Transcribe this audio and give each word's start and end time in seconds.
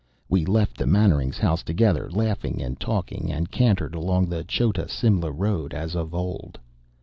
We 0.27 0.45
left 0.45 0.77
the 0.79 0.87
Mannerings' 0.87 1.37
house 1.37 1.61
together, 1.61 2.09
laughing 2.09 2.59
and 2.59 2.79
talking, 2.79 3.31
and 3.31 3.51
cantered 3.51 3.93
along 3.93 4.29
the 4.29 4.43
Chota 4.43 4.89
Simla 4.89 5.31
road 5.31 5.75
as 5.75 5.93
of 5.95 6.15
old. 6.15 6.57